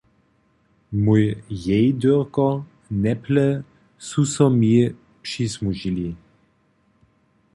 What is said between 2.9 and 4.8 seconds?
neple su so mi